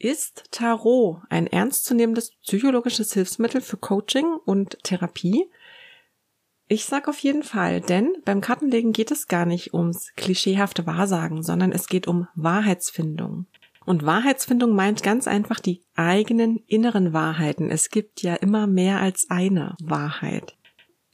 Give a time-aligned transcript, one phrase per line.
[0.00, 5.50] Ist Tarot ein ernstzunehmendes psychologisches Hilfsmittel für Coaching und Therapie?
[6.68, 11.42] Ich sag auf jeden Fall, denn beim Kartenlegen geht es gar nicht ums klischeehafte Wahrsagen,
[11.42, 13.46] sondern es geht um Wahrheitsfindung.
[13.86, 17.68] Und Wahrheitsfindung meint ganz einfach die eigenen inneren Wahrheiten.
[17.68, 20.56] Es gibt ja immer mehr als eine Wahrheit.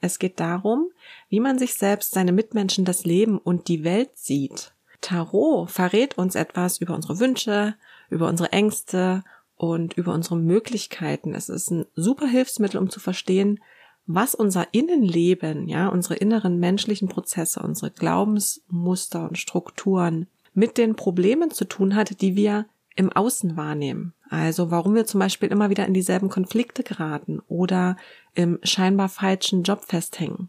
[0.02, 0.90] Es geht darum,
[1.30, 4.74] wie man sich selbst, seine Mitmenschen, das Leben und die Welt sieht.
[5.00, 7.76] Tarot verrät uns etwas über unsere Wünsche,
[8.10, 9.22] über unsere Ängste
[9.56, 11.34] und über unsere Möglichkeiten.
[11.34, 13.60] Es ist ein super Hilfsmittel, um zu verstehen,
[14.06, 21.50] was unser Innenleben, ja, unsere inneren menschlichen Prozesse, unsere Glaubensmuster und Strukturen mit den Problemen
[21.50, 24.14] zu tun hat, die wir im Außen wahrnehmen.
[24.28, 27.96] Also warum wir zum Beispiel immer wieder in dieselben Konflikte geraten oder
[28.34, 30.48] im scheinbar falschen Job festhängen.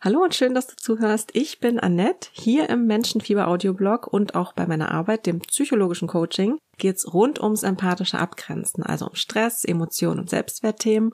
[0.00, 1.30] Hallo und schön, dass du zuhörst.
[1.34, 6.58] Ich bin Annette, hier im Menschenfieber Audioblog und auch bei meiner Arbeit, dem psychologischen Coaching,
[6.78, 11.12] geht's rund ums empathische Abgrenzen, also um Stress, Emotionen und Selbstwertthemen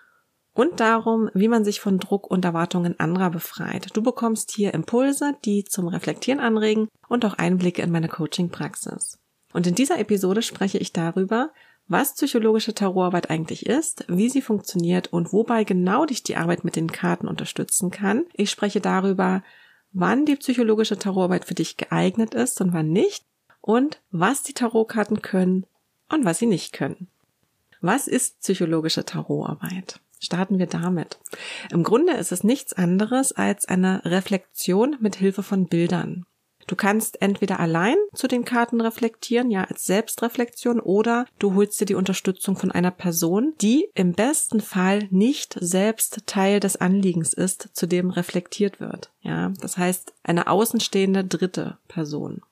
[0.52, 3.89] und darum, wie man sich von Druck und Erwartungen anderer befreit.
[3.94, 9.19] Du bekommst hier Impulse, die zum Reflektieren anregen und auch Einblicke in meine Coaching-Praxis.
[9.52, 11.50] Und in dieser Episode spreche ich darüber,
[11.89, 16.77] was psychologische Tarotarbeit eigentlich ist, wie sie funktioniert und wobei genau dich die Arbeit mit
[16.77, 18.27] den Karten unterstützen kann.
[18.33, 19.42] Ich spreche darüber,
[19.92, 23.24] wann die psychologische Tarotarbeit für dich geeignet ist und wann nicht
[23.71, 25.65] und was die Tarotkarten können
[26.09, 27.07] und was sie nicht können.
[27.81, 30.01] Was ist psychologische Tarotarbeit?
[30.19, 31.19] Starten wir damit.
[31.71, 36.27] Im Grunde ist es nichts anderes als eine Reflexion mit Hilfe von Bildern.
[36.67, 41.87] Du kannst entweder allein zu den Karten reflektieren, ja, als Selbstreflexion, oder du holst dir
[41.87, 47.71] die Unterstützung von einer Person, die im besten Fall nicht selbst Teil des Anliegens ist,
[47.73, 49.11] zu dem reflektiert wird.
[49.23, 52.43] Ja, das heißt, eine außenstehende dritte Person.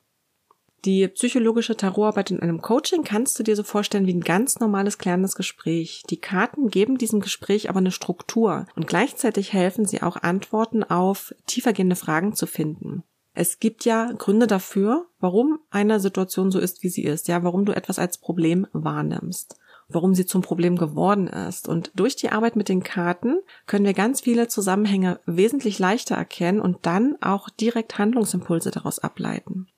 [0.85, 4.99] Die psychologische Tarotarbeit in einem Coaching kannst du dir so vorstellen wie ein ganz normales
[4.99, 6.05] klärendes Gespräch.
[6.09, 11.35] Die Karten geben diesem Gespräch aber eine Struktur und gleichzeitig helfen sie auch Antworten auf
[11.47, 13.03] tiefergehende Fragen zu finden.
[13.35, 17.65] Es gibt ja Gründe dafür, warum eine Situation so ist, wie sie ist, ja, warum
[17.65, 19.57] du etwas als Problem wahrnimmst
[19.89, 21.69] warum sie zum Problem geworden ist.
[21.69, 26.61] Und durch die Arbeit mit den Karten können wir ganz viele Zusammenhänge wesentlich leichter erkennen
[26.61, 29.69] und dann auch direkt Handlungsimpulse daraus ableiten.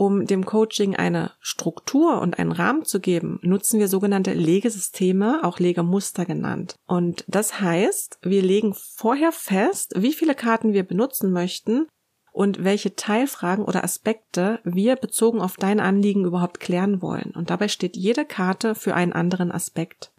[0.00, 5.58] Um dem Coaching eine Struktur und einen Rahmen zu geben, nutzen wir sogenannte Legesysteme, auch
[5.58, 6.76] Legemuster genannt.
[6.86, 11.88] Und das heißt, wir legen vorher fest, wie viele Karten wir benutzen möchten
[12.30, 17.32] und welche Teilfragen oder Aspekte wir bezogen auf dein Anliegen überhaupt klären wollen.
[17.34, 20.12] Und dabei steht jede Karte für einen anderen Aspekt.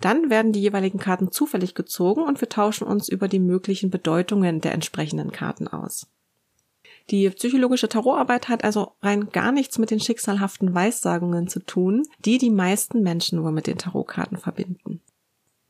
[0.00, 4.60] Dann werden die jeweiligen Karten zufällig gezogen und wir tauschen uns über die möglichen Bedeutungen
[4.60, 6.06] der entsprechenden Karten aus.
[7.10, 12.38] Die psychologische Tarotarbeit hat also rein gar nichts mit den schicksalhaften Weissagungen zu tun, die
[12.38, 15.02] die meisten Menschen nur mit den Tarotkarten verbinden.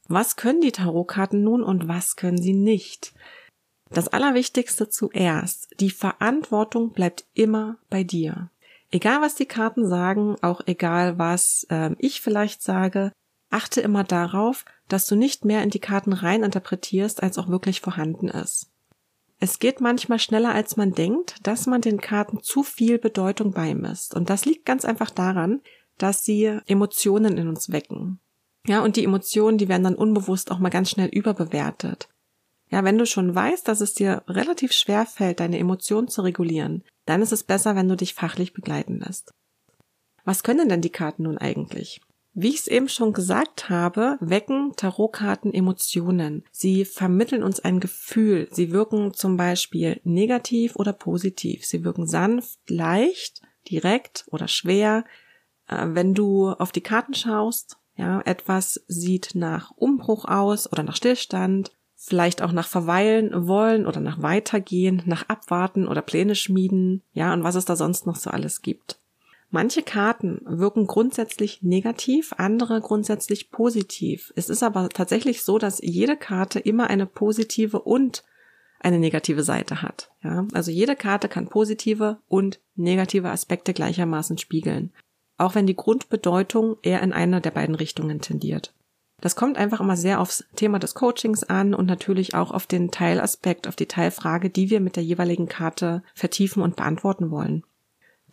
[0.06, 3.15] Was können die Tarotkarten nun und was können sie nicht?
[3.91, 5.69] Das Allerwichtigste zuerst.
[5.81, 8.51] Die Verantwortung bleibt immer bei dir.
[8.91, 13.12] Egal was die Karten sagen, auch egal was äh, ich vielleicht sage,
[13.51, 17.81] achte immer darauf, dass du nicht mehr in die Karten rein interpretierst, als auch wirklich
[17.81, 18.71] vorhanden ist.
[19.41, 24.15] Es geht manchmal schneller, als man denkt, dass man den Karten zu viel Bedeutung beimisst.
[24.15, 25.61] Und das liegt ganz einfach daran,
[25.99, 28.21] dass sie Emotionen in uns wecken.
[28.67, 32.09] Ja, und die Emotionen, die werden dann unbewusst auch mal ganz schnell überbewertet.
[32.71, 36.83] Ja, wenn du schon weißt, dass es dir relativ schwer fällt, deine Emotionen zu regulieren,
[37.05, 39.33] dann ist es besser, wenn du dich fachlich begleiten lässt.
[40.25, 42.01] Was können denn die Karten nun eigentlich?
[42.37, 46.43] Wie ich es eben schon gesagt habe, wecken Tarotkarten Emotionen.
[46.50, 48.49] Sie vermitteln uns ein Gefühl.
[48.50, 51.65] Sie wirken zum Beispiel negativ oder positiv.
[51.65, 53.41] Sie wirken sanft, leicht,
[53.71, 55.05] direkt oder schwer.
[55.69, 60.97] Äh, wenn du auf die Karten schaust, ja, etwas sieht nach Umbruch aus oder nach
[60.97, 67.33] Stillstand vielleicht auch nach verweilen wollen oder nach weitergehen, nach abwarten oder Pläne schmieden, ja,
[67.33, 68.99] und was es da sonst noch so alles gibt.
[69.54, 74.33] Manche Karten wirken grundsätzlich negativ, andere grundsätzlich positiv.
[74.34, 78.24] Es ist aber tatsächlich so, dass jede Karte immer eine positive und
[78.80, 80.10] eine negative Seite hat.
[80.24, 84.92] Ja, also jede Karte kann positive und negative Aspekte gleichermaßen spiegeln.
[85.39, 88.74] Auch wenn die Grundbedeutung eher in einer der beiden Richtungen tendiert.
[89.21, 92.91] Das kommt einfach immer sehr aufs Thema des Coachings an und natürlich auch auf den
[92.91, 97.62] Teilaspekt, auf die Teilfrage, die wir mit der jeweiligen Karte vertiefen und beantworten wollen.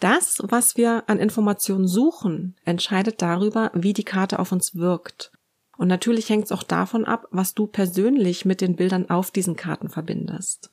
[0.01, 5.31] Das, was wir an Informationen suchen, entscheidet darüber, wie die Karte auf uns wirkt.
[5.77, 9.55] Und natürlich hängt es auch davon ab, was du persönlich mit den Bildern auf diesen
[9.55, 10.71] Karten verbindest.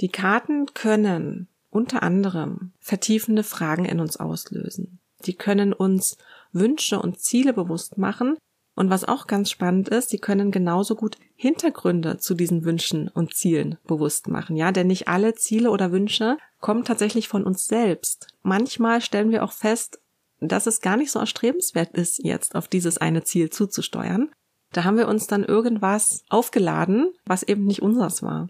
[0.00, 4.98] Die Karten können unter anderem vertiefende Fragen in uns auslösen.
[5.24, 6.18] Die können uns
[6.52, 8.36] Wünsche und Ziele bewusst machen.
[8.74, 13.34] Und was auch ganz spannend ist, sie können genauso gut Hintergründe zu diesen Wünschen und
[13.34, 14.56] Zielen bewusst machen.
[14.56, 18.28] Ja, denn nicht alle Ziele oder Wünsche kommen tatsächlich von uns selbst.
[18.42, 20.00] Manchmal stellen wir auch fest,
[20.40, 24.30] dass es gar nicht so erstrebenswert ist, jetzt auf dieses eine Ziel zuzusteuern.
[24.72, 28.48] Da haben wir uns dann irgendwas aufgeladen, was eben nicht unseres war.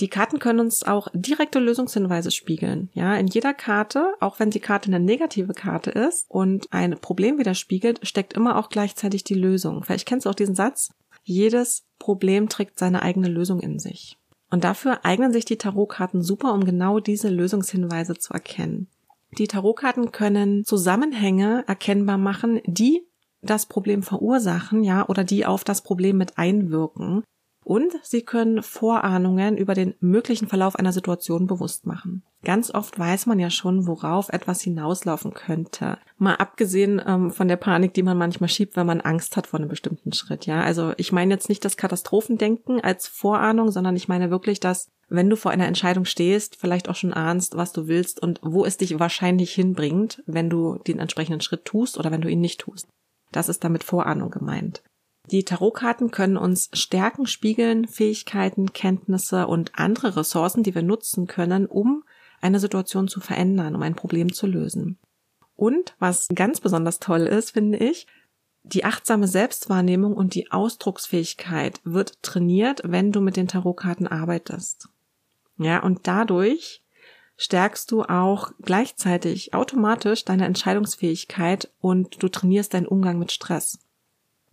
[0.00, 2.88] Die Karten können uns auch direkte Lösungshinweise spiegeln.
[2.94, 7.38] Ja, in jeder Karte, auch wenn die Karte eine negative Karte ist und ein Problem
[7.38, 9.84] widerspiegelt, steckt immer auch gleichzeitig die Lösung.
[9.84, 10.90] Vielleicht kennst du auch diesen Satz.
[11.22, 14.16] Jedes Problem trägt seine eigene Lösung in sich.
[14.50, 18.88] Und dafür eignen sich die Tarotkarten super, um genau diese Lösungshinweise zu erkennen.
[19.38, 23.06] Die Tarotkarten können Zusammenhänge erkennbar machen, die
[23.42, 27.22] das Problem verursachen, ja, oder die auf das Problem mit einwirken.
[27.70, 32.24] Und sie können Vorahnungen über den möglichen Verlauf einer Situation bewusst machen.
[32.42, 35.96] Ganz oft weiß man ja schon, worauf etwas hinauslaufen könnte.
[36.18, 39.60] Mal abgesehen ähm, von der Panik, die man manchmal schiebt, wenn man Angst hat vor
[39.60, 40.46] einem bestimmten Schritt.
[40.46, 44.88] Ja, also ich meine jetzt nicht das Katastrophendenken als Vorahnung, sondern ich meine wirklich das,
[45.08, 48.64] wenn du vor einer Entscheidung stehst, vielleicht auch schon ahnst, was du willst und wo
[48.64, 52.62] es dich wahrscheinlich hinbringt, wenn du den entsprechenden Schritt tust oder wenn du ihn nicht
[52.62, 52.88] tust.
[53.30, 54.82] Das ist damit Vorahnung gemeint.
[55.30, 61.66] Die Tarotkarten können uns Stärken spiegeln, Fähigkeiten, Kenntnisse und andere Ressourcen, die wir nutzen können,
[61.66, 62.02] um
[62.40, 64.98] eine Situation zu verändern, um ein Problem zu lösen.
[65.54, 68.06] Und was ganz besonders toll ist, finde ich,
[68.62, 74.88] die achtsame Selbstwahrnehmung und die Ausdrucksfähigkeit wird trainiert, wenn du mit den Tarotkarten arbeitest.
[75.58, 76.82] Ja, und dadurch
[77.36, 83.78] stärkst du auch gleichzeitig automatisch deine Entscheidungsfähigkeit und du trainierst deinen Umgang mit Stress.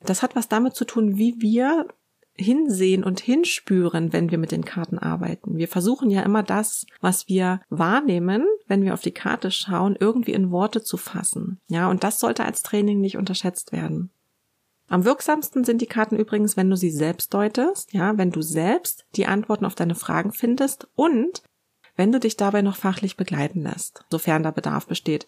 [0.04, 1.88] Das hat was damit zu tun, wie wir
[2.40, 5.58] hinsehen und hinspüren, wenn wir mit den Karten arbeiten.
[5.58, 10.34] Wir versuchen ja immer das, was wir wahrnehmen, wenn wir auf die Karte schauen, irgendwie
[10.34, 11.60] in Worte zu fassen.
[11.68, 14.12] Ja, und das sollte als Training nicht unterschätzt werden.
[14.88, 19.06] Am wirksamsten sind die Karten übrigens, wenn du sie selbst deutest, ja, wenn du selbst
[19.16, 21.42] die Antworten auf deine Fragen findest und
[21.98, 25.28] wenn du dich dabei noch fachlich begleiten lässt, sofern da Bedarf besteht.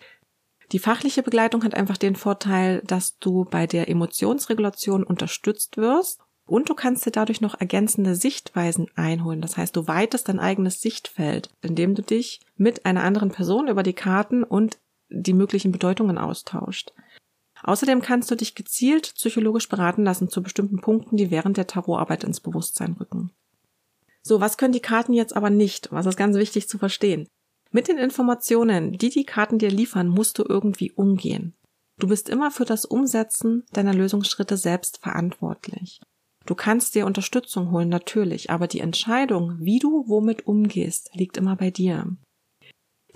[0.72, 6.70] Die fachliche Begleitung hat einfach den Vorteil, dass du bei der Emotionsregulation unterstützt wirst und
[6.70, 9.42] du kannst dir dadurch noch ergänzende Sichtweisen einholen.
[9.42, 13.84] Das heißt, du weitest dein eigenes Sichtfeld, indem du dich mit einer anderen Person über
[13.84, 14.80] die Karten und
[15.10, 16.94] die möglichen Bedeutungen austauscht.
[17.64, 22.24] Außerdem kannst du dich gezielt psychologisch beraten lassen zu bestimmten Punkten, die während der Tarotarbeit
[22.24, 23.32] ins Bewusstsein rücken.
[24.22, 25.92] So, was können die Karten jetzt aber nicht?
[25.92, 27.28] Was ist ganz wichtig zu verstehen?
[27.72, 31.54] Mit den Informationen, die die Karten dir liefern, musst du irgendwie umgehen.
[32.00, 36.02] Du bist immer für das Umsetzen deiner Lösungsschritte selbst verantwortlich.
[36.46, 41.56] Du kannst dir Unterstützung holen, natürlich, aber die Entscheidung, wie du womit umgehst, liegt immer
[41.56, 42.08] bei dir.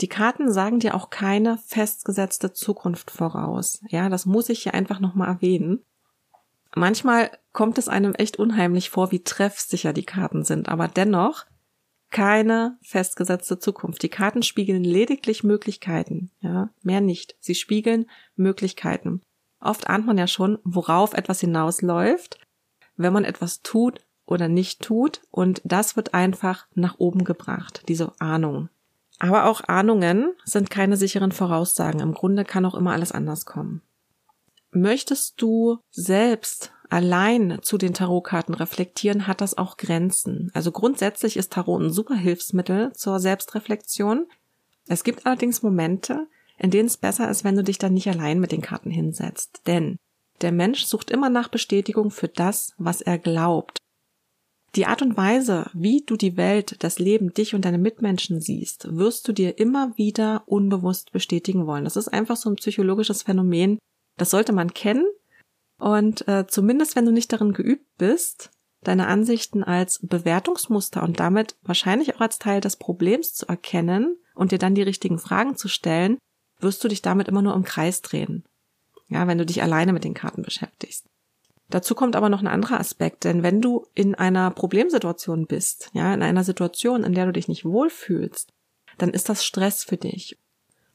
[0.02, 3.80] Die Karten sagen dir auch keine festgesetzte Zukunft voraus.
[3.88, 5.84] Ja, das muss ich hier einfach nochmal erwähnen.
[6.76, 11.46] Manchmal kommt es einem echt unheimlich vor, wie treffsicher die Karten sind, aber dennoch
[12.14, 14.02] keine festgesetzte Zukunft.
[14.04, 17.36] Die Karten spiegeln lediglich Möglichkeiten, ja, mehr nicht.
[17.42, 19.22] Sie spiegeln Möglichkeiten.
[19.60, 22.38] Oft ahnt man ja schon, worauf etwas hinausläuft,
[22.96, 28.14] wenn man etwas tut oder nicht tut, und das wird einfach nach oben gebracht, diese
[28.20, 28.70] Ahnung.
[29.20, 32.00] Aber auch Ahnungen sind keine sicheren Voraussagen.
[32.00, 33.82] Im Grunde kann auch immer alles anders kommen.
[34.72, 40.52] Möchtest du selbst allein zu den Tarotkarten reflektieren, hat das auch Grenzen.
[40.54, 44.28] Also grundsätzlich ist Tarot ein super Hilfsmittel zur Selbstreflexion.
[44.88, 46.28] Es gibt allerdings Momente,
[46.60, 49.64] in denen es besser ist, wenn du dich dann nicht allein mit den Karten hinsetzt.
[49.66, 49.98] Denn
[50.42, 53.80] der Mensch sucht immer nach Bestätigung für das, was er glaubt.
[54.76, 58.96] Die Art und Weise, wie du die Welt, das Leben, dich und deine Mitmenschen siehst,
[58.96, 61.86] wirst du dir immer wieder unbewusst bestätigen wollen.
[61.86, 63.80] Das ist einfach so ein psychologisches Phänomen.
[64.18, 65.06] Das sollte man kennen
[65.84, 68.52] und äh, zumindest wenn du nicht darin geübt bist,
[68.84, 74.54] deine Ansichten als Bewertungsmuster und damit wahrscheinlich auch als Teil des Problems zu erkennen und
[74.54, 76.20] dir dann die richtigen Fragen zu stellen,
[76.62, 78.46] wirst du dich damit immer nur im Kreis drehen.
[79.10, 81.06] Ja, wenn du dich alleine mit den Karten beschäftigst.
[81.70, 86.14] Dazu kommt aber noch ein anderer Aspekt, denn wenn du in einer Problemsituation bist, ja,
[86.14, 88.54] in einer Situation, in der du dich nicht wohlfühlst,
[89.00, 90.38] dann ist das Stress für dich.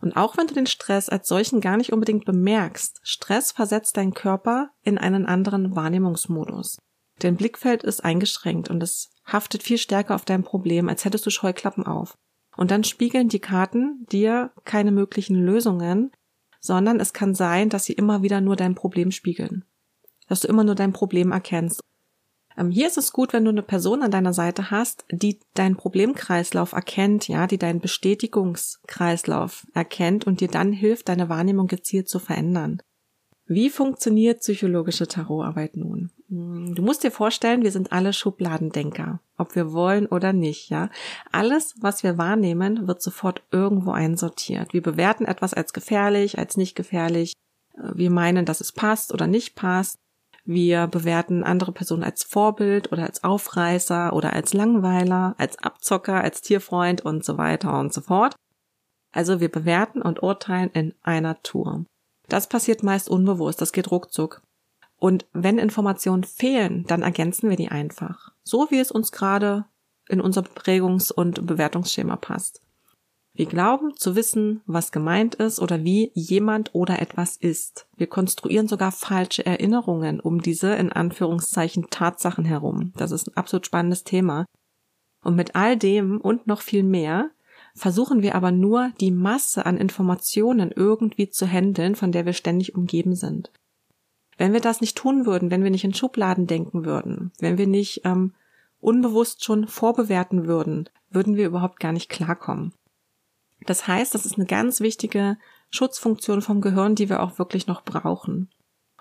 [0.00, 4.14] Und auch wenn du den Stress als solchen gar nicht unbedingt bemerkst, Stress versetzt deinen
[4.14, 6.78] Körper in einen anderen Wahrnehmungsmodus.
[7.19, 11.31] Dein Blickfeld ist eingeschränkt und es haftet viel stärker auf dein Problem, als hättest du
[11.31, 12.17] Scheuklappen auf.
[12.57, 16.12] Und dann spiegeln die Karten dir keine möglichen Lösungen,
[16.61, 19.64] sondern es kann sein, dass sie immer wieder nur dein Problem spiegeln.
[20.28, 21.81] Dass du immer nur dein Problem erkennst
[22.70, 26.72] hier ist es gut, wenn du eine Person an deiner Seite hast, die deinen Problemkreislauf
[26.72, 32.82] erkennt, ja, die deinen Bestätigungskreislauf erkennt und dir dann hilft, deine Wahrnehmung gezielt zu verändern.
[33.46, 36.10] Wie funktioniert psychologische Tarotarbeit nun?
[36.28, 40.90] Hm, du musst dir vorstellen, wir sind alle Schubladendenker, ob wir wollen oder nicht, ja.
[41.32, 44.74] Alles, was wir wahrnehmen, wird sofort irgendwo einsortiert.
[44.74, 47.32] Wir bewerten etwas als gefährlich, als nicht gefährlich.
[47.94, 49.96] Wir meinen, dass es passt oder nicht passt.
[50.50, 56.40] Wir bewerten andere Personen als Vorbild oder als Aufreißer oder als Langweiler, als Abzocker, als
[56.40, 58.35] Tierfreund und so weiter und so fort.
[59.12, 61.85] Also wir bewerten und urteilen in einer Tour.
[62.28, 64.40] Das passiert meist unbewusst, das geht ruckzuck.
[64.97, 68.33] Und wenn Informationen fehlen, dann ergänzen wir die einfach.
[68.43, 69.67] So wie es uns gerade
[70.09, 72.62] in unser Prägungs- und Bewertungsschema passt.
[73.38, 77.87] Wir glauben zu wissen, was gemeint ist oder wie jemand oder etwas ist.
[77.97, 82.92] Wir konstruieren sogar falsche Erinnerungen um diese in Anführungszeichen Tatsachen herum.
[82.97, 84.45] Das ist ein absolut spannendes Thema.
[85.23, 87.30] Und mit all dem und noch viel mehr
[87.76, 92.75] versuchen wir aber nur, die Masse an Informationen irgendwie zu handeln, von der wir ständig
[92.75, 93.52] umgeben sind.
[94.37, 97.68] Wenn wir das nicht tun würden, wenn wir nicht in Schubladen denken würden, wenn wir
[97.68, 98.35] nicht ähm,
[98.80, 102.73] unbewusst schon vorbewerten würden, würden wir überhaupt gar nicht klarkommen.
[103.66, 105.36] Das heißt, das ist eine ganz wichtige
[105.70, 108.50] Schutzfunktion vom Gehirn, die wir auch wirklich noch brauchen.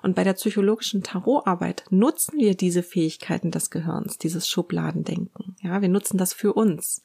[0.01, 5.55] Und bei der psychologischen Tarotarbeit nutzen wir diese Fähigkeiten des Gehirns, dieses Schubladendenken.
[5.61, 7.01] Ja, wir nutzen das für uns.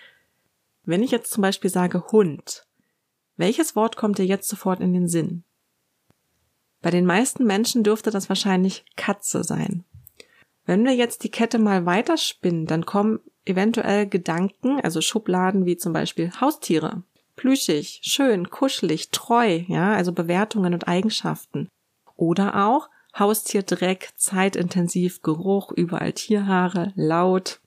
[0.85, 2.67] Wenn ich jetzt zum Beispiel sage Hund,
[3.37, 5.45] welches Wort kommt dir jetzt sofort in den Sinn?
[6.83, 9.85] Bei den meisten Menschen dürfte das wahrscheinlich Katze sein.
[10.65, 15.93] Wenn wir jetzt die Kette mal weiterspinnen, dann kommen eventuell Gedanken, also Schubladen wie zum
[15.93, 17.03] Beispiel Haustiere,
[17.43, 21.69] plüschig, schön, kuschelig, treu, ja, also Bewertungen und Eigenschaften.
[22.15, 27.61] Oder auch Haustierdreck, zeitintensiv, Geruch, überall Tierhaare, laut.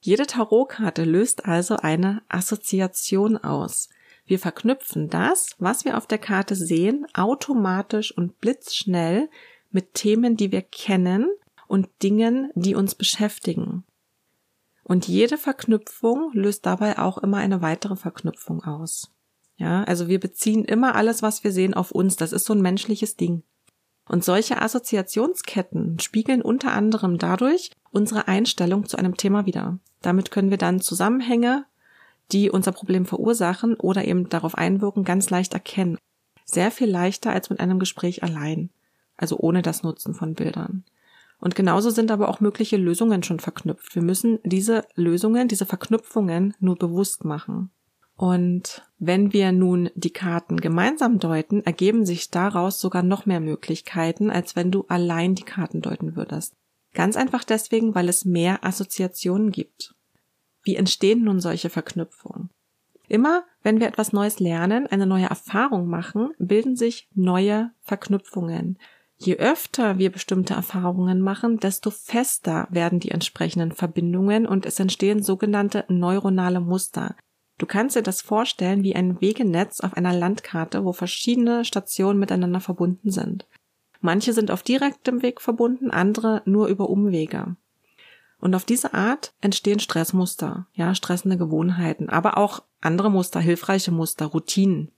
[0.00, 3.90] Jede Tarotkarte löst also eine Assoziation aus.
[4.24, 9.28] Wir verknüpfen das, was wir auf der Karte sehen, automatisch und blitzschnell
[9.70, 11.28] mit Themen, die wir kennen
[11.68, 13.84] und Dingen, die uns beschäftigen.
[14.92, 19.10] Und jede Verknüpfung löst dabei auch immer eine weitere Verknüpfung aus.
[19.56, 22.16] Ja, also wir beziehen immer alles, was wir sehen, auf uns.
[22.16, 23.42] Das ist so ein menschliches Ding.
[24.06, 29.78] Und solche Assoziationsketten spiegeln unter anderem dadurch unsere Einstellung zu einem Thema wider.
[30.02, 31.64] Damit können wir dann Zusammenhänge,
[32.30, 35.96] die unser Problem verursachen oder eben darauf einwirken, ganz leicht erkennen.
[36.44, 38.68] Sehr viel leichter als mit einem Gespräch allein.
[39.16, 40.84] Also ohne das Nutzen von Bildern.
[41.42, 43.96] Und genauso sind aber auch mögliche Lösungen schon verknüpft.
[43.96, 47.72] Wir müssen diese Lösungen, diese Verknüpfungen nur bewusst machen.
[48.16, 54.30] Und wenn wir nun die Karten gemeinsam deuten, ergeben sich daraus sogar noch mehr Möglichkeiten,
[54.30, 56.54] als wenn du allein die Karten deuten würdest.
[56.94, 59.96] Ganz einfach deswegen, weil es mehr Assoziationen gibt.
[60.62, 62.50] Wie entstehen nun solche Verknüpfungen?
[63.08, 68.78] Immer wenn wir etwas Neues lernen, eine neue Erfahrung machen, bilden sich neue Verknüpfungen.
[69.24, 75.22] Je öfter wir bestimmte Erfahrungen machen, desto fester werden die entsprechenden Verbindungen und es entstehen
[75.22, 77.14] sogenannte neuronale Muster.
[77.56, 82.58] Du kannst dir das vorstellen wie ein Wegenetz auf einer Landkarte, wo verschiedene Stationen miteinander
[82.58, 83.46] verbunden sind.
[84.00, 87.54] Manche sind auf direktem Weg verbunden, andere nur über Umwege.
[88.40, 94.26] Und auf diese Art entstehen Stressmuster, ja, stressende Gewohnheiten, aber auch andere Muster, hilfreiche Muster,
[94.26, 94.90] Routinen.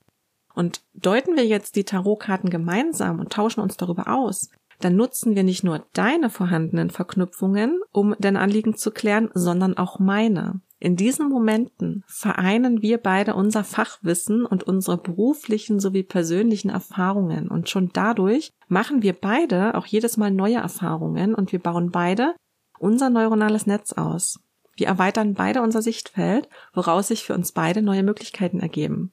[0.55, 5.45] Und deuten wir jetzt die Tarotkarten gemeinsam und tauschen uns darüber aus, dann nutzen wir
[5.45, 10.61] nicht nur deine vorhandenen Verknüpfungen, um dein Anliegen zu klären, sondern auch meine.
[10.79, 17.71] In diesen Momenten vereinen wir beide unser Fachwissen und unsere beruflichen sowie persönlichen Erfahrungen und
[17.71, 22.35] schon dadurch machen wir beide auch jedes Mal neue Erfahrungen und wir bauen beide
[22.79, 24.41] unser neuronales Netz aus.
[24.77, 29.13] Wir erweitern beide unser Sichtfeld, woraus sich für uns beide neue Möglichkeiten ergeben.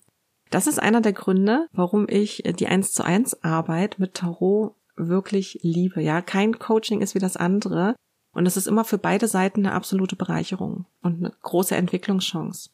[0.52, 5.60] Das ist einer der Gründe, warum ich die 1 zu 1 Arbeit mit Tarot wirklich
[5.64, 6.02] liebe.
[6.02, 7.96] Ja, kein Coaching ist wie das andere.
[8.34, 12.70] Und es ist immer für beide Seiten eine absolute Bereicherung und eine große Entwicklungschance.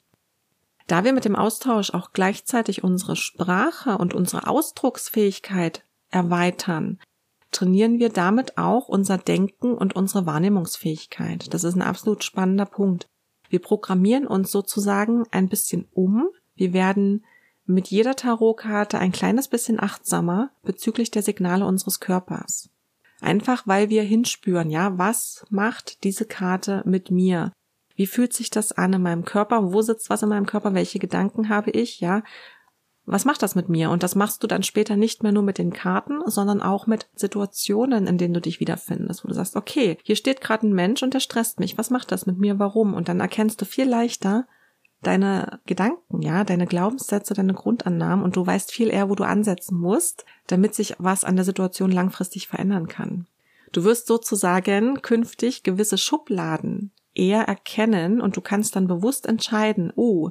[0.88, 7.00] Da wir mit dem Austausch auch gleichzeitig unsere Sprache und unsere Ausdrucksfähigkeit erweitern,
[7.52, 11.54] trainieren wir damit auch unser Denken und unsere Wahrnehmungsfähigkeit.
[11.54, 13.08] Das ist ein absolut spannender Punkt.
[13.50, 16.28] Wir programmieren uns sozusagen ein bisschen um.
[16.56, 17.24] Wir werden
[17.68, 22.70] mit jeder Tarotkarte ein kleines bisschen achtsamer bezüglich der Signale unseres Körpers.
[23.20, 27.52] Einfach weil wir hinspüren, ja, was macht diese Karte mit mir?
[27.96, 29.74] Wie fühlt sich das an in meinem Körper?
[29.74, 30.74] Wo sitzt was in meinem Körper?
[30.76, 32.00] Welche Gedanken habe ich?
[32.00, 32.22] Ja,
[33.08, 33.90] was macht das mit mir?
[33.90, 37.08] Und das machst du dann später nicht mehr nur mit den Karten, sondern auch mit
[37.16, 41.02] Situationen, in denen du dich wiederfindest, wo du sagst, okay, hier steht gerade ein Mensch
[41.02, 41.78] und der stresst mich.
[41.78, 42.60] Was macht das mit mir?
[42.60, 42.94] Warum?
[42.94, 44.46] Und dann erkennst du viel leichter,
[45.02, 49.78] deine Gedanken, ja, deine Glaubenssätze, deine Grundannahmen und du weißt viel eher, wo du ansetzen
[49.78, 53.28] musst, damit sich was an der Situation langfristig verändern kann.
[53.72, 60.30] Du wirst sozusagen künftig gewisse Schubladen eher erkennen und du kannst dann bewusst entscheiden, oh,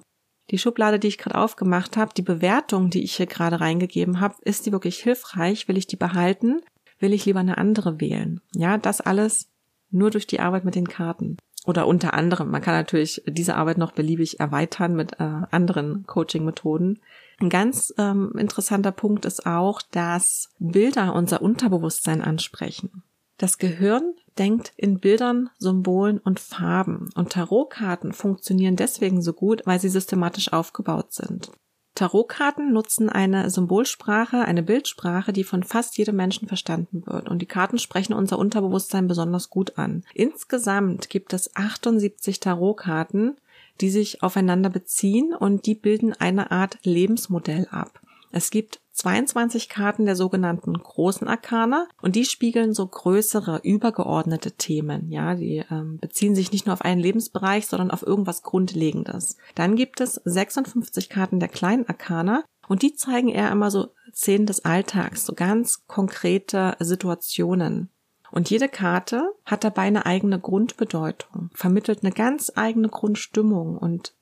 [0.51, 4.37] die Schublade, die ich gerade aufgemacht habe, die Bewertung, die ich hier gerade reingegeben habe,
[4.43, 5.67] ist die wirklich hilfreich?
[5.67, 6.61] Will ich die behalten?
[7.01, 8.41] Will ich lieber eine andere wählen?
[8.55, 9.49] Ja, das alles
[9.91, 11.37] nur durch die Arbeit mit den Karten.
[11.67, 17.01] Oder unter anderem, man kann natürlich diese Arbeit noch beliebig erweitern mit äh, anderen Coaching-Methoden.
[17.41, 23.03] Ein ganz ähm, interessanter Punkt ist auch, dass Bilder unser Unterbewusstsein ansprechen.
[23.37, 29.81] Das Gehirn denkt in Bildern, Symbolen und Farben und Tarotkarten funktionieren deswegen so gut, weil
[29.81, 31.51] sie systematisch aufgebaut sind.
[31.97, 37.29] Tarotkarten nutzen eine Symbolsprache, eine Bildsprache, die von fast jedem Menschen verstanden wird.
[37.29, 40.05] Und die Karten sprechen unser Unterbewusstsein besonders gut an.
[40.15, 43.37] Insgesamt gibt es 78 Tarotkarten,
[43.81, 48.01] die sich aufeinander beziehen und die bilden eine Art Lebensmodell ab.
[48.31, 55.11] Es gibt 22 Karten der sogenannten großen Arkana und die spiegeln so größere, übergeordnete Themen.
[55.11, 59.37] Ja, die ähm, beziehen sich nicht nur auf einen Lebensbereich, sondern auf irgendwas Grundlegendes.
[59.55, 64.47] Dann gibt es 56 Karten der kleinen Arkana und die zeigen eher immer so Szenen
[64.47, 67.91] des Alltags, so ganz konkrete Situationen.
[68.31, 74.16] Und jede Karte hat dabei eine eigene Grundbedeutung, vermittelt eine ganz eigene Grundstimmung und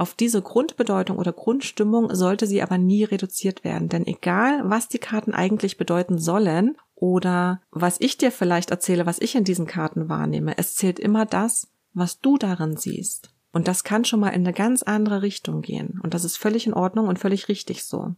[0.00, 4.98] auf diese Grundbedeutung oder Grundstimmung sollte sie aber nie reduziert werden, denn egal, was die
[4.98, 10.08] Karten eigentlich bedeuten sollen oder was ich dir vielleicht erzähle, was ich in diesen Karten
[10.08, 13.34] wahrnehme, es zählt immer das, was du darin siehst.
[13.52, 16.00] Und das kann schon mal in eine ganz andere Richtung gehen.
[16.02, 18.14] Und das ist völlig in Ordnung und völlig richtig so.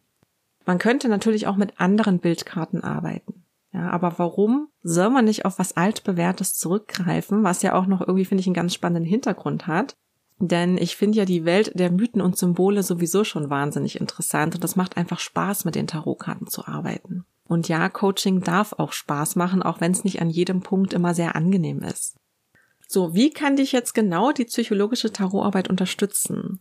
[0.66, 3.44] Man könnte natürlich auch mit anderen Bildkarten arbeiten.
[3.72, 8.26] Ja, aber warum soll man nicht auf was altbewährtes zurückgreifen, was ja auch noch irgendwie,
[8.26, 9.96] finde ich, einen ganz spannenden Hintergrund hat?
[10.44, 14.64] Denn ich finde ja die Welt der Mythen und Symbole sowieso schon wahnsinnig interessant und
[14.64, 17.25] das macht einfach Spaß, mit den Tarotkarten zu arbeiten.
[17.46, 21.14] Und ja, Coaching darf auch Spaß machen, auch wenn es nicht an jedem Punkt immer
[21.14, 22.16] sehr angenehm ist.
[22.88, 26.59] So, wie kann dich jetzt genau die psychologische Tarotarbeit unterstützen?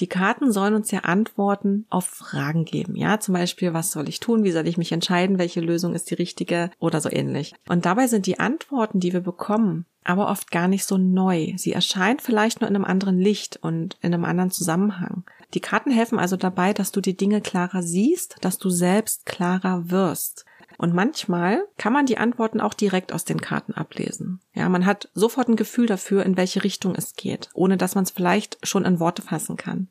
[0.00, 2.96] Die Karten sollen uns ja Antworten auf Fragen geben.
[2.96, 4.42] Ja, zum Beispiel, was soll ich tun?
[4.42, 5.38] Wie soll ich mich entscheiden?
[5.38, 6.70] Welche Lösung ist die richtige?
[6.78, 7.54] Oder so ähnlich.
[7.68, 11.52] Und dabei sind die Antworten, die wir bekommen, aber oft gar nicht so neu.
[11.56, 15.24] Sie erscheint vielleicht nur in einem anderen Licht und in einem anderen Zusammenhang.
[15.54, 19.90] Die Karten helfen also dabei, dass du die Dinge klarer siehst, dass du selbst klarer
[19.90, 20.46] wirst.
[20.78, 24.40] Und manchmal kann man die Antworten auch direkt aus den Karten ablesen.
[24.54, 28.04] Ja, man hat sofort ein Gefühl dafür, in welche Richtung es geht, ohne dass man
[28.04, 29.88] es vielleicht schon in Worte fassen kann.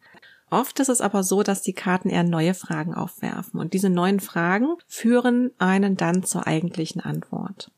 [0.50, 4.20] Oft ist es aber so, dass die Karten eher neue Fragen aufwerfen und diese neuen
[4.20, 7.72] Fragen führen einen dann zur eigentlichen Antwort.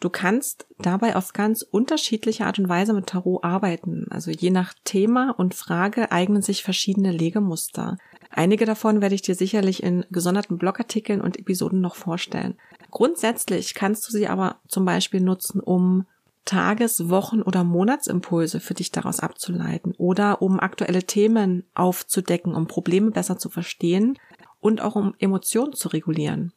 [0.00, 4.06] Du kannst dabei auf ganz unterschiedliche Art und Weise mit Tarot arbeiten.
[4.10, 7.98] Also je nach Thema und Frage eignen sich verschiedene Legemuster.
[8.30, 12.56] Einige davon werde ich dir sicherlich in gesonderten Blogartikeln und Episoden noch vorstellen.
[12.90, 16.06] Grundsätzlich kannst du sie aber zum Beispiel nutzen, um
[16.44, 23.10] Tages-, Wochen- oder Monatelimpulse für dich daraus abzuleiten oder um aktuelle Themen aufzudecken, um Probleme
[23.10, 24.18] besser zu verstehen
[24.60, 26.52] und auch um Emotionen zu regulieren.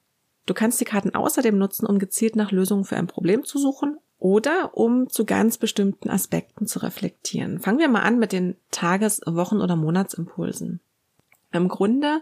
[0.46, 3.98] Du kannst die Karten außerdem nutzen, um gezielt nach Lösungen für ein Problem zu suchen
[4.18, 7.60] oder um zu ganz bestimmten Aspekten zu reflektieren.
[7.60, 10.80] Fangen wir mal an mit den Tages-, Wochen- oder Monatelimpulsen.
[11.52, 12.22] Im Grunde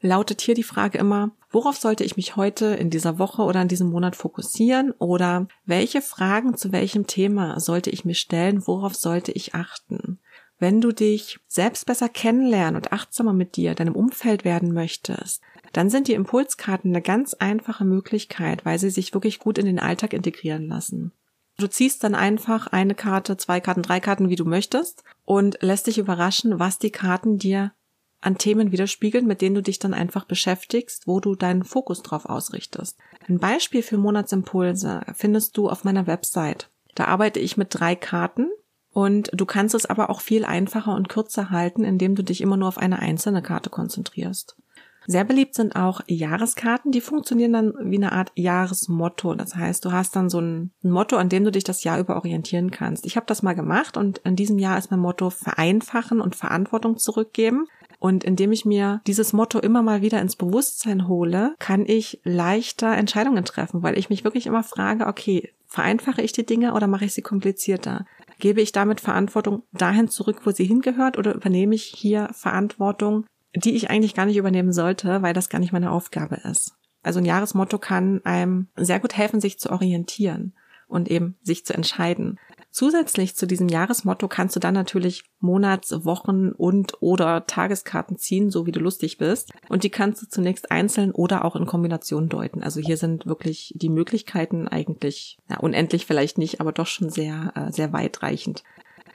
[0.00, 3.68] lautet hier die Frage immer, worauf sollte ich mich heute in dieser Woche oder in
[3.68, 9.32] diesem Monat fokussieren oder welche Fragen zu welchem Thema sollte ich mir stellen, worauf sollte
[9.32, 10.18] ich achten?
[10.60, 15.40] Wenn du dich selbst besser kennenlernen und achtsamer mit dir, deinem Umfeld werden möchtest,
[15.72, 19.78] dann sind die Impulskarten eine ganz einfache Möglichkeit, weil sie sich wirklich gut in den
[19.78, 21.12] Alltag integrieren lassen.
[21.58, 25.86] Du ziehst dann einfach eine Karte, zwei Karten, drei Karten, wie du möchtest und lässt
[25.88, 27.72] dich überraschen, was die Karten dir
[28.20, 32.26] an Themen widerspiegeln, mit denen du dich dann einfach beschäftigst, wo du deinen Fokus drauf
[32.26, 32.98] ausrichtest.
[33.28, 36.70] Ein Beispiel für Monatelimpulse findest du auf meiner Website.
[36.94, 38.48] Da arbeite ich mit drei Karten
[38.92, 42.56] und du kannst es aber auch viel einfacher und kürzer halten, indem du dich immer
[42.56, 44.56] nur auf eine einzelne Karte konzentrierst.
[45.10, 49.34] Sehr beliebt sind auch Jahreskarten, die funktionieren dann wie eine Art Jahresmotto.
[49.34, 52.16] Das heißt, du hast dann so ein Motto, an dem du dich das Jahr über
[52.16, 53.06] orientieren kannst.
[53.06, 56.98] Ich habe das mal gemacht und in diesem Jahr ist mein Motto vereinfachen und Verantwortung
[56.98, 57.66] zurückgeben.
[57.98, 62.96] Und indem ich mir dieses Motto immer mal wieder ins Bewusstsein hole, kann ich leichter
[62.96, 67.04] Entscheidungen treffen, weil ich mich wirklich immer frage, okay, vereinfache ich die Dinge oder mache
[67.04, 68.06] ich sie komplizierter?
[68.38, 73.74] Gebe ich damit Verantwortung dahin zurück, wo sie hingehört, oder übernehme ich hier Verantwortung, die
[73.74, 76.74] ich eigentlich gar nicht übernehmen sollte, weil das gar nicht meine Aufgabe ist?
[77.02, 80.52] Also ein Jahresmotto kann einem sehr gut helfen, sich zu orientieren
[80.86, 82.38] und eben sich zu entscheiden.
[82.78, 88.66] Zusätzlich zu diesem Jahresmotto kannst du dann natürlich Monats-, Wochen- und oder Tageskarten ziehen, so
[88.66, 89.50] wie du lustig bist.
[89.68, 92.62] Und die kannst du zunächst einzeln oder auch in Kombination deuten.
[92.62, 97.52] Also hier sind wirklich die Möglichkeiten eigentlich, ja, unendlich vielleicht nicht, aber doch schon sehr,
[97.56, 98.62] äh, sehr weitreichend.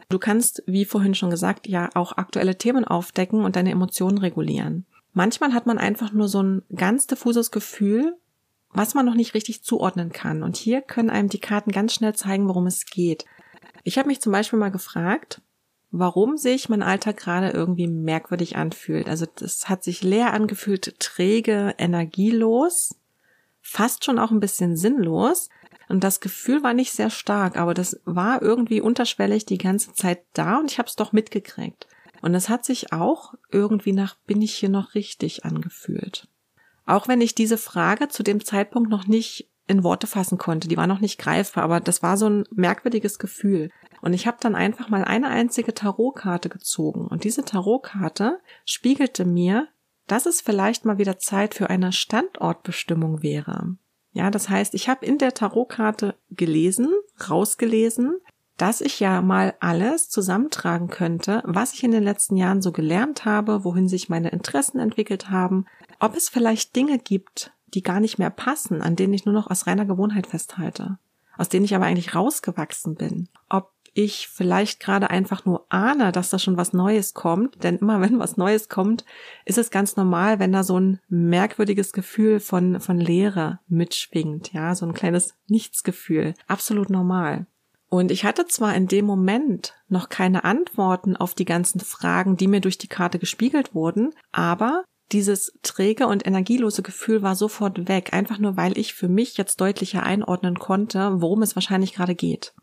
[0.10, 4.86] Du kannst, wie vorhin schon gesagt, ja auch aktuelle Themen aufdecken und deine Emotionen regulieren.
[5.14, 8.18] Manchmal hat man einfach nur so ein ganz diffuses Gefühl,
[8.74, 10.44] was man noch nicht richtig zuordnen kann.
[10.44, 13.24] Und hier können einem die Karten ganz schnell zeigen, worum es geht.
[13.84, 15.42] Ich habe mich zum Beispiel mal gefragt,
[15.92, 19.08] warum sich mein Alltag gerade irgendwie merkwürdig anfühlt.
[19.08, 22.96] Also das hat sich leer angefühlt, träge, energielos,
[23.62, 25.50] fast schon auch ein bisschen sinnlos.
[25.90, 30.24] Und das Gefühl war nicht sehr stark, aber das war irgendwie unterschwellig die ganze Zeit
[30.34, 31.88] da und ich habe es doch mitgekriegt.
[32.22, 36.28] Und es hat sich auch irgendwie nach bin ich hier noch richtig angefühlt.
[36.86, 40.68] Auch wenn ich diese Frage zu dem Zeitpunkt noch nicht in Worte fassen konnte.
[40.68, 43.70] Die war noch nicht greifbar, aber das war so ein merkwürdiges Gefühl.
[44.02, 47.08] Und ich habe dann einfach mal eine einzige Tarotkarte gezogen.
[47.08, 49.68] Und diese Tarotkarte spiegelte mir,
[50.08, 53.78] dass es vielleicht mal wieder Zeit für eine Standortbestimmung wäre.
[54.12, 56.90] Ja, das heißt, ich habe in der Tarotkarte gelesen,
[57.30, 58.20] rausgelesen,
[58.58, 63.26] dass ich ja mal alles zusammentragen könnte, was ich in den letzten Jahren so gelernt
[63.26, 65.66] habe, wohin sich meine Interessen entwickelt haben,
[66.00, 69.50] ob es vielleicht Dinge gibt, die gar nicht mehr passen, an denen ich nur noch
[69.50, 70.98] aus reiner Gewohnheit festhalte,
[71.38, 73.30] aus denen ich aber eigentlich rausgewachsen bin.
[73.50, 78.02] Ob ich vielleicht gerade einfach nur ahne, dass da schon was Neues kommt, denn immer
[78.02, 79.06] wenn was Neues kommt,
[79.46, 84.76] ist es ganz normal, wenn da so ein merkwürdiges Gefühl von, von Leere mitschwingt, ja,
[84.76, 86.34] so ein kleines Nichtsgefühl.
[86.48, 87.46] Absolut normal.
[87.90, 92.48] Und ich hatte zwar in dem Moment noch keine Antworten auf die ganzen Fragen, die
[92.48, 98.14] mir durch die Karte gespiegelt wurden, aber dieses träge und energielose Gefühl war sofort weg,
[98.14, 102.54] einfach nur weil ich für mich jetzt deutlicher einordnen konnte, worum es wahrscheinlich gerade geht.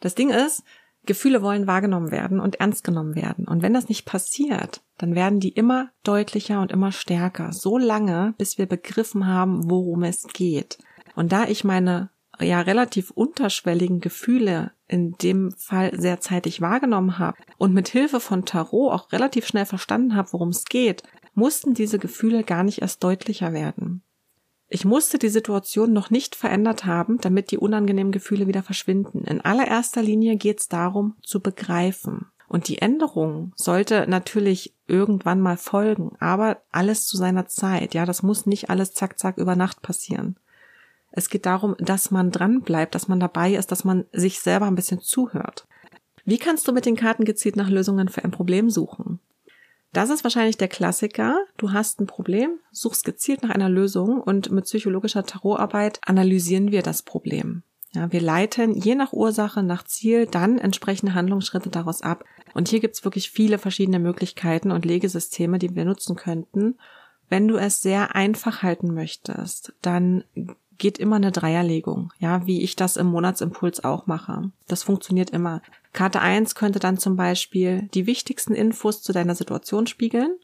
[0.00, 0.62] Das Ding ist,
[1.06, 3.48] Gefühle wollen wahrgenommen werden und ernst genommen werden.
[3.48, 8.34] Und wenn das nicht passiert, dann werden die immer deutlicher und immer stärker, so lange,
[8.36, 10.78] bis wir begriffen haben, worum es geht.
[11.16, 17.38] Und da ich meine ja relativ unterschwelligen Gefühle in dem Fall sehr zeitig wahrgenommen habe
[17.58, 21.02] und mit Hilfe von Tarot auch relativ schnell verstanden habe, worum es geht,
[21.38, 24.02] mussten diese Gefühle gar nicht erst deutlicher werden.
[24.68, 29.24] Ich musste die Situation noch nicht verändert haben, damit die unangenehmen Gefühle wieder verschwinden.
[29.24, 32.26] In allererster Linie geht es darum, zu begreifen.
[32.48, 37.94] Und die Änderung sollte natürlich irgendwann mal folgen, aber alles zu seiner Zeit.
[37.94, 40.36] Ja, das muss nicht alles zack, zack über Nacht passieren.
[41.10, 44.66] Es geht darum, dass man dran bleibt, dass man dabei ist, dass man sich selber
[44.66, 45.66] ein bisschen zuhört.
[46.24, 49.18] Wie kannst du mit den Karten gezielt nach Lösungen für ein Problem suchen?
[49.92, 51.38] Das ist wahrscheinlich der Klassiker.
[51.56, 56.82] Du hast ein Problem, suchst gezielt nach einer Lösung und mit psychologischer Tarotarbeit analysieren wir
[56.82, 57.62] das Problem.
[57.92, 62.24] Ja, wir leiten je nach Ursache, nach Ziel dann entsprechende Handlungsschritte daraus ab.
[62.52, 66.78] Und hier gibt's wirklich viele verschiedene Möglichkeiten und Legesysteme, die wir nutzen könnten.
[67.30, 70.24] Wenn du es sehr einfach halten möchtest, dann
[70.76, 74.50] geht immer eine Dreierlegung, ja, wie ich das im Monatsimpuls auch mache.
[74.68, 75.60] Das funktioniert immer.
[75.92, 80.36] Karte 1 könnte dann zum Beispiel die wichtigsten Infos zu deiner Situation spiegeln,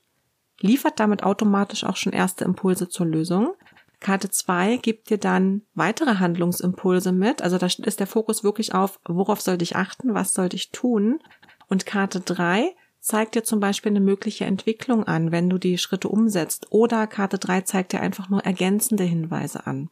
[0.61, 3.55] liefert damit automatisch auch schon erste Impulse zur Lösung.
[4.01, 9.01] Karte 2 gibt dir dann weitere Handlungsimpulse mit, also da ist der Fokus wirklich auf,
[9.07, 11.21] worauf sollte ich achten, was sollte ich tun.
[11.69, 16.09] Und Karte 3 zeigt dir zum Beispiel eine mögliche Entwicklung an, wenn du die Schritte
[16.09, 16.69] umsetzt.
[16.71, 19.91] Oder Karte 3 zeigt dir einfach nur ergänzende Hinweise an.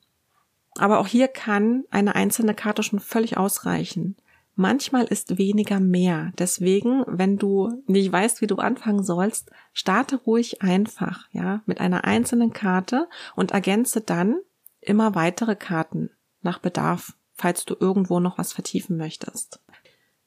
[0.79, 4.17] Aber auch hier kann eine einzelne Karte schon völlig ausreichen.
[4.55, 6.33] Manchmal ist weniger mehr.
[6.39, 12.05] Deswegen, wenn du nicht weißt, wie du anfangen sollst, starte ruhig einfach, ja, mit einer
[12.05, 14.37] einzelnen Karte und ergänze dann
[14.81, 16.11] immer weitere Karten
[16.43, 19.61] nach Bedarf, falls du irgendwo noch was vertiefen möchtest.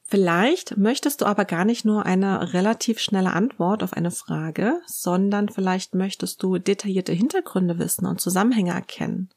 [0.02, 5.48] Vielleicht möchtest du aber gar nicht nur eine relativ schnelle Antwort auf eine Frage, sondern
[5.48, 9.30] vielleicht möchtest du detaillierte Hintergründe wissen und Zusammenhänge erkennen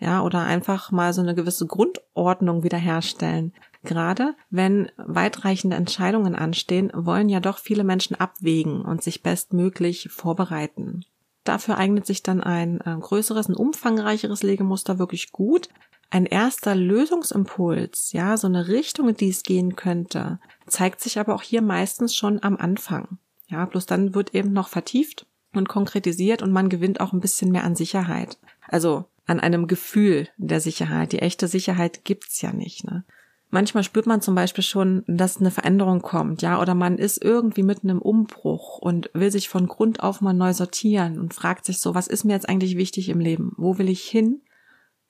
[0.00, 3.52] ja, oder einfach mal so eine gewisse Grundordnung wiederherstellen.
[3.82, 11.04] Gerade wenn weitreichende Entscheidungen anstehen, wollen ja doch viele Menschen abwägen und sich bestmöglich vorbereiten.
[11.44, 15.68] Dafür eignet sich dann ein äh, größeres, ein umfangreicheres Legemuster wirklich gut.
[16.10, 21.34] Ein erster Lösungsimpuls, ja, so eine Richtung, in die es gehen könnte, zeigt sich aber
[21.34, 23.18] auch hier meistens schon am Anfang.
[23.48, 27.50] Ja, bloß dann wird eben noch vertieft und konkretisiert und man gewinnt auch ein bisschen
[27.50, 28.38] mehr an Sicherheit.
[28.68, 31.12] Also an einem Gefühl der Sicherheit.
[31.12, 32.84] Die echte Sicherheit gibt's ja nicht.
[32.84, 33.04] Ne?
[33.52, 37.64] Manchmal spürt man zum Beispiel schon, dass eine Veränderung kommt, ja, oder man ist irgendwie
[37.64, 41.80] mitten im Umbruch und will sich von Grund auf mal neu sortieren und fragt sich
[41.80, 43.52] so, was ist mir jetzt eigentlich wichtig im Leben?
[43.56, 44.42] Wo will ich hin?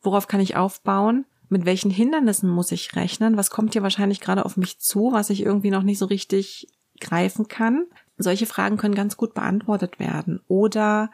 [0.00, 1.26] Worauf kann ich aufbauen?
[1.50, 3.37] Mit welchen Hindernissen muss ich rechnen?
[3.37, 6.68] Was kommt hier wahrscheinlich gerade auf mich zu, was ich irgendwie noch nicht so richtig
[6.98, 7.87] greifen kann?
[8.16, 10.40] Solche Fragen können ganz gut beantwortet werden.
[10.48, 11.11] Oder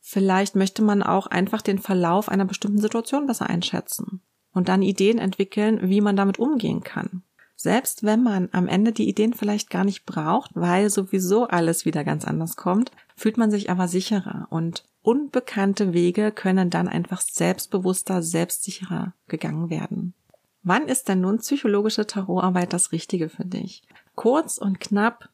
[0.00, 4.20] vielleicht möchte man auch einfach den Verlauf einer bestimmten Situation besser einschätzen
[4.52, 7.22] und dann Ideen entwickeln, wie man damit umgehen kann.
[7.56, 12.04] Selbst wenn man am Ende die Ideen vielleicht gar nicht braucht, weil sowieso alles wieder
[12.04, 18.22] ganz anders kommt, fühlt man sich aber sicherer und unbekannte Wege können dann einfach selbstbewusster,
[18.22, 20.14] selbstsicherer gegangen werden.
[20.62, 23.82] Wann ist denn nun psychologische Tarotarbeit das Richtige für dich?
[24.14, 25.28] Kurz und knapp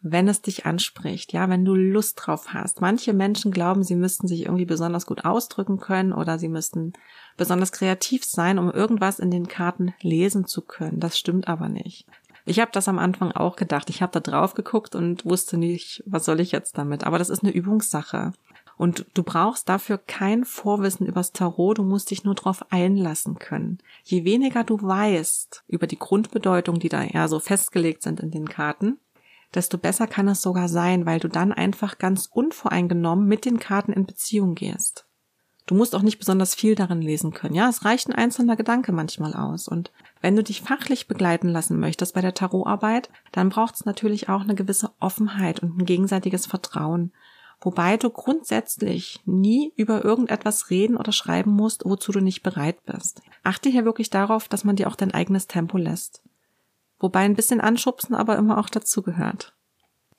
[0.00, 2.80] wenn es dich anspricht, ja, wenn du Lust drauf hast.
[2.80, 6.92] Manche Menschen glauben, sie müssten sich irgendwie besonders gut ausdrücken können oder sie müssten
[7.36, 11.00] besonders kreativ sein, um irgendwas in den Karten lesen zu können.
[11.00, 12.06] Das stimmt aber nicht.
[12.44, 13.90] Ich habe das am Anfang auch gedacht.
[13.90, 17.04] Ich habe da drauf geguckt und wusste nicht, was soll ich jetzt damit.
[17.04, 18.32] Aber das ist eine Übungssache.
[18.78, 23.78] Und du brauchst dafür kein Vorwissen übers Tarot, du musst dich nur darauf einlassen können.
[24.04, 28.48] Je weniger du weißt über die Grundbedeutung, die da eher so festgelegt sind in den
[28.48, 28.98] Karten,
[29.54, 33.92] desto besser kann es sogar sein, weil du dann einfach ganz unvoreingenommen mit den Karten
[33.92, 35.06] in Beziehung gehst.
[35.68, 37.54] Du musst auch nicht besonders viel darin lesen können.
[37.54, 39.68] Ja, es reicht ein einzelner Gedanke manchmal aus.
[39.68, 44.30] Und wenn du dich fachlich begleiten lassen möchtest bei der Tarotarbeit, dann braucht es natürlich
[44.30, 47.12] auch eine gewisse Offenheit und ein gegenseitiges Vertrauen.
[47.60, 53.20] Wobei du grundsätzlich nie über irgendetwas reden oder schreiben musst, wozu du nicht bereit bist.
[53.42, 56.22] Achte hier wirklich darauf, dass man dir auch dein eigenes Tempo lässt.
[56.98, 59.54] Wobei ein bisschen anschubsen aber immer auch dazugehört.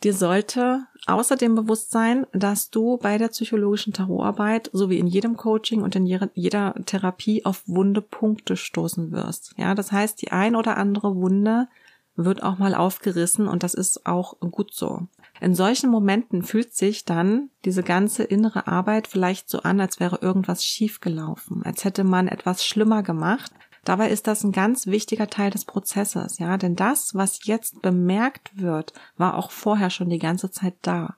[0.04, 5.82] Dir sollte außerdem bewusst sein, dass du bei der psychologischen Tarotarbeit sowie in jedem Coaching
[5.82, 9.54] und in jeder Therapie auf wunde Punkte stoßen wirst.
[9.58, 11.68] Ja, das heißt, die ein oder andere Wunde
[12.15, 15.08] wird auch mal aufgerissen und das ist auch gut so.
[15.42, 20.20] In solchen Momenten fühlt sich dann diese ganze innere Arbeit vielleicht so an, als wäre
[20.22, 23.52] irgendwas schiefgelaufen, als hätte man etwas schlimmer gemacht,
[23.86, 28.60] Dabei ist das ein ganz wichtiger Teil des Prozesses, ja, denn das, was jetzt bemerkt
[28.60, 31.15] wird, war auch vorher schon die ganze Zeit da.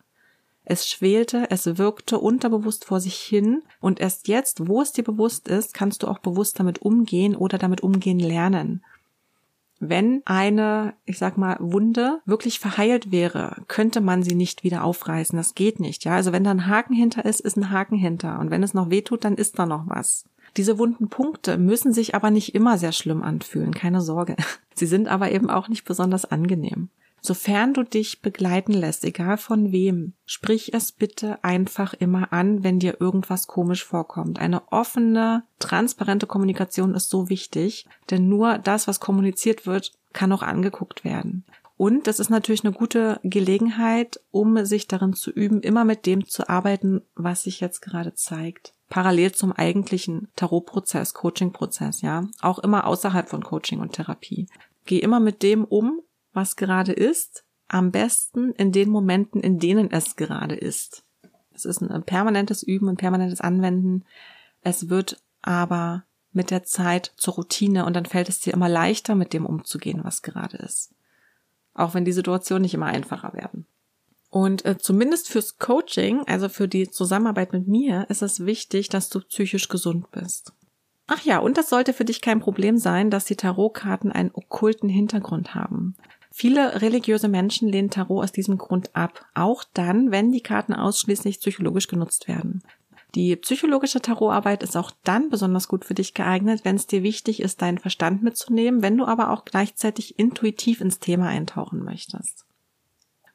[0.63, 5.47] Es schwelte, es wirkte unterbewusst vor sich hin und erst jetzt, wo es dir bewusst
[5.47, 8.83] ist, kannst du auch bewusst damit umgehen oder damit umgehen lernen.
[9.83, 15.35] Wenn eine, ich sag mal, Wunde wirklich verheilt wäre, könnte man sie nicht wieder aufreißen.
[15.35, 16.13] Das geht nicht, ja.
[16.13, 18.39] Also wenn da ein Haken hinter ist, ist ein Haken hinter.
[18.39, 20.25] Und wenn es noch weh tut, dann ist da noch was.
[20.57, 24.35] Diese wunden Punkte müssen sich aber nicht immer sehr schlimm anfühlen, keine Sorge.
[24.75, 26.89] Sie sind aber eben auch nicht besonders angenehm.
[27.23, 32.79] Sofern du dich begleiten lässt, egal von wem, sprich es bitte einfach immer an, wenn
[32.79, 34.39] dir irgendwas komisch vorkommt.
[34.39, 40.41] Eine offene, transparente Kommunikation ist so wichtig, denn nur das, was kommuniziert wird, kann auch
[40.41, 41.45] angeguckt werden.
[41.77, 46.27] Und das ist natürlich eine gute Gelegenheit, um sich darin zu üben, immer mit dem
[46.27, 52.85] zu arbeiten, was sich jetzt gerade zeigt parallel zum eigentlichen Tarotprozess, Coachingprozess, ja, auch immer
[52.85, 54.47] außerhalb von Coaching und Therapie.
[54.85, 56.01] Geh immer mit dem um,
[56.33, 61.05] was gerade ist, am besten in den Momenten, in denen es gerade ist.
[61.53, 64.03] Es ist ein permanentes Üben, ein permanentes Anwenden.
[64.61, 69.15] Es wird aber mit der Zeit zur Routine und dann fällt es dir immer leichter,
[69.15, 70.93] mit dem umzugehen, was gerade ist.
[71.73, 73.65] Auch wenn die Situationen nicht immer einfacher werden.
[74.31, 79.09] Und äh, zumindest fürs Coaching, also für die Zusammenarbeit mit mir, ist es wichtig, dass
[79.09, 80.53] du psychisch gesund bist.
[81.07, 84.87] Ach ja, und das sollte für dich kein Problem sein, dass die Tarotkarten einen okkulten
[84.87, 85.95] Hintergrund haben.
[86.31, 91.41] Viele religiöse Menschen lehnen Tarot aus diesem Grund ab, auch dann, wenn die Karten ausschließlich
[91.41, 92.63] psychologisch genutzt werden.
[93.15, 97.41] Die psychologische Tarotarbeit ist auch dann besonders gut für dich geeignet, wenn es dir wichtig
[97.41, 102.45] ist, deinen Verstand mitzunehmen, wenn du aber auch gleichzeitig intuitiv ins Thema eintauchen möchtest.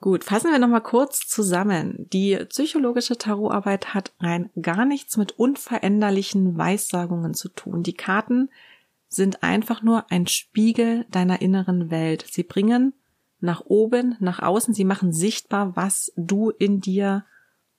[0.00, 2.06] Gut, fassen wir nochmal kurz zusammen.
[2.12, 7.82] Die psychologische Tarotarbeit hat rein gar nichts mit unveränderlichen Weissagungen zu tun.
[7.82, 8.50] Die Karten
[9.08, 12.26] sind einfach nur ein Spiegel deiner inneren Welt.
[12.30, 12.92] Sie bringen
[13.40, 17.24] nach oben, nach außen, sie machen sichtbar, was du in dir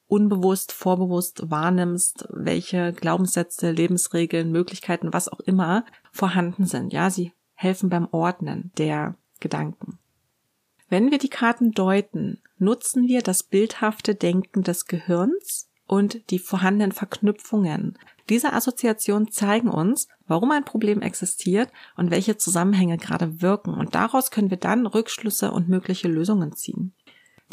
[0.08, 6.94] unbewusst, vorbewusst wahrnimmst, welche Glaubenssätze, Lebensregeln, Möglichkeiten, was auch immer vorhanden sind.
[6.94, 10.00] Ja, sie helfen beim Ordnen der Gedanken.
[10.90, 16.92] Wenn wir die Karten deuten, nutzen wir das bildhafte Denken des Gehirns und die vorhandenen
[16.92, 17.98] Verknüpfungen.
[18.30, 23.74] Diese Assoziationen zeigen uns, warum ein Problem existiert und welche Zusammenhänge gerade wirken.
[23.74, 26.94] Und daraus können wir dann Rückschlüsse und mögliche Lösungen ziehen.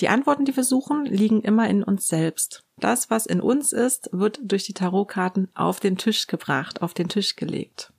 [0.00, 2.64] Die Antworten, die wir suchen, liegen immer in uns selbst.
[2.78, 7.08] Das, was in uns ist, wird durch die Tarotkarten auf den Tisch gebracht, auf den
[7.08, 7.92] Tisch gelegt.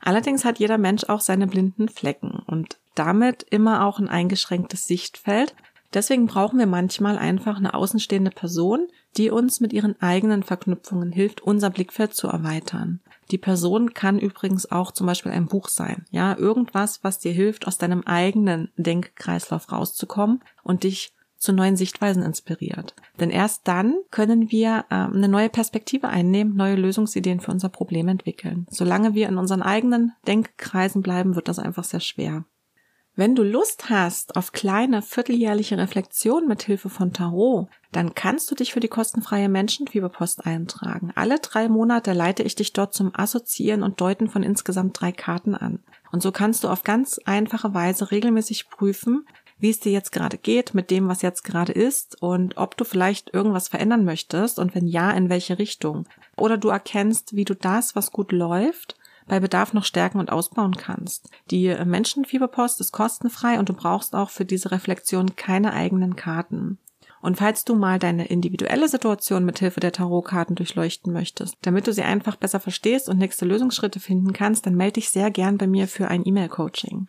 [0.00, 5.54] Allerdings hat jeder Mensch auch seine blinden Flecken und damit immer auch ein eingeschränktes Sichtfeld.
[5.94, 11.42] Deswegen brauchen wir manchmal einfach eine außenstehende Person, die uns mit ihren eigenen Verknüpfungen hilft,
[11.42, 13.00] unser Blickfeld zu erweitern.
[13.30, 16.04] Die Person kann übrigens auch zum Beispiel ein Buch sein.
[16.10, 22.22] Ja, irgendwas, was dir hilft, aus deinem eigenen Denkkreislauf rauszukommen und dich zu neuen Sichtweisen
[22.22, 22.94] inspiriert.
[23.18, 28.06] Denn erst dann können wir äh, eine neue Perspektive einnehmen, neue Lösungsideen für unser Problem
[28.06, 28.66] entwickeln.
[28.70, 32.44] Solange wir in unseren eigenen Denkkreisen bleiben, wird das einfach sehr schwer.
[33.14, 38.54] Wenn du Lust hast auf kleine vierteljährliche Reflexionen mit Hilfe von Tarot, dann kannst du
[38.54, 41.12] dich für die kostenfreie Menschenfieberpost eintragen.
[41.14, 45.54] Alle drei Monate leite ich dich dort zum Assoziieren und Deuten von insgesamt drei Karten
[45.54, 45.80] an.
[46.10, 49.26] Und so kannst du auf ganz einfache Weise regelmäßig prüfen,
[49.58, 52.84] wie es dir jetzt gerade geht mit dem, was jetzt gerade ist und ob du
[52.84, 56.08] vielleicht irgendwas verändern möchtest und wenn ja, in welche Richtung.
[56.38, 58.96] Oder du erkennst, wie du das, was gut läuft,
[59.26, 61.28] bei Bedarf noch stärken und ausbauen kannst.
[61.50, 66.78] Die Menschenfieberpost ist kostenfrei und du brauchst auch für diese Reflexion keine eigenen Karten.
[67.22, 71.92] Und falls du mal deine individuelle Situation mit Hilfe der Tarotkarten durchleuchten möchtest, damit du
[71.92, 75.68] sie einfach besser verstehst und nächste Lösungsschritte finden kannst, dann melde dich sehr gern bei
[75.68, 77.06] mir für ein E-Mail-Coaching.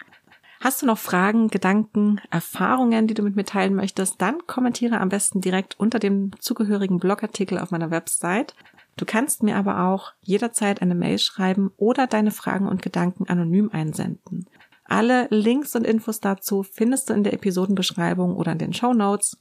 [0.62, 5.10] Hast du noch Fragen, Gedanken, Erfahrungen, die du mit mir teilen möchtest, dann kommentiere am
[5.10, 8.56] besten direkt unter dem zugehörigen Blogartikel auf meiner Website.
[8.95, 13.69] Du kannst mir aber auch jederzeit eine Mail schreiben oder deine Fragen und Gedanken anonym
[13.71, 14.47] einsenden.
[14.86, 19.38] Alle Links und Infos dazu findest du in der Episodenbeschreibung oder in den Show Notes.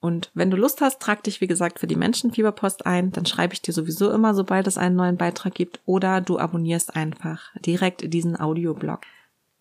[0.00, 3.54] Und wenn du Lust hast, trag dich wie gesagt für die Menschenfieberpost ein, dann schreibe
[3.54, 8.12] ich dir sowieso immer, sobald es einen neuen Beitrag gibt, oder du abonnierst einfach direkt
[8.12, 9.00] diesen Audioblog.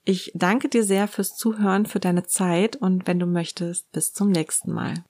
[0.04, 4.30] Ich danke dir sehr fürs Zuhören, für deine Zeit und wenn du möchtest, bis zum
[4.30, 5.04] nächsten Mal.